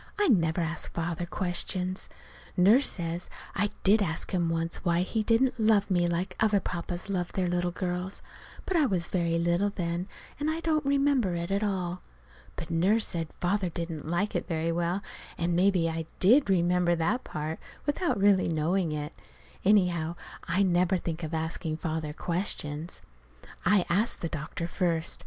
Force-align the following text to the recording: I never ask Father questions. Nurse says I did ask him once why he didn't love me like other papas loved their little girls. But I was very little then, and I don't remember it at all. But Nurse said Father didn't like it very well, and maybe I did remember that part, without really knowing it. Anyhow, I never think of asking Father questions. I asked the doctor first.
I 0.17 0.29
never 0.29 0.61
ask 0.61 0.91
Father 0.93 1.27
questions. 1.27 2.09
Nurse 2.57 2.89
says 2.89 3.29
I 3.53 3.69
did 3.83 4.01
ask 4.01 4.31
him 4.33 4.49
once 4.49 4.77
why 4.83 5.01
he 5.01 5.21
didn't 5.21 5.59
love 5.59 5.91
me 5.91 6.07
like 6.07 6.35
other 6.39 6.59
papas 6.59 7.07
loved 7.07 7.35
their 7.35 7.47
little 7.47 7.69
girls. 7.69 8.23
But 8.65 8.77
I 8.77 8.87
was 8.87 9.09
very 9.09 9.37
little 9.37 9.69
then, 9.69 10.07
and 10.39 10.49
I 10.49 10.59
don't 10.61 10.83
remember 10.85 11.35
it 11.35 11.51
at 11.51 11.61
all. 11.61 12.01
But 12.55 12.71
Nurse 12.71 13.05
said 13.05 13.27
Father 13.39 13.69
didn't 13.69 14.07
like 14.09 14.33
it 14.33 14.47
very 14.47 14.71
well, 14.71 15.03
and 15.37 15.55
maybe 15.55 15.87
I 15.87 16.07
did 16.19 16.49
remember 16.49 16.95
that 16.95 17.23
part, 17.23 17.59
without 17.85 18.19
really 18.19 18.47
knowing 18.47 18.91
it. 18.91 19.13
Anyhow, 19.63 20.15
I 20.45 20.63
never 20.63 20.97
think 20.97 21.21
of 21.21 21.31
asking 21.35 21.77
Father 21.77 22.11
questions. 22.11 23.03
I 23.67 23.85
asked 23.87 24.21
the 24.21 24.29
doctor 24.29 24.67
first. 24.67 25.19